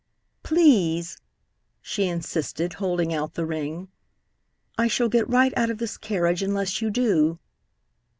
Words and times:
"Please!" 0.41 1.19
she 1.79 2.07
insisted, 2.07 2.73
holding 2.81 3.13
out 3.13 3.35
the 3.35 3.45
ring. 3.45 3.87
"I 4.75 4.87
shall 4.87 5.09
get 5.09 5.29
right 5.29 5.55
out 5.55 5.69
of 5.69 5.77
this 5.77 5.95
carriage 5.95 6.41
unless 6.41 6.81
you 6.81 6.89
do." 6.89 7.37